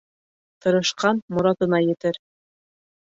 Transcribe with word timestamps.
Тырышҡан 0.65 1.21
моратына 1.35 1.81
етер 1.85 2.21